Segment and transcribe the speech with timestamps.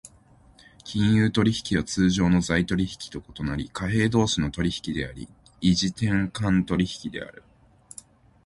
[0.83, 5.27] 金融取引は通常の財取引と異なり、貨幣同士の取引であり、
[5.61, 7.43] 異時点間取引である。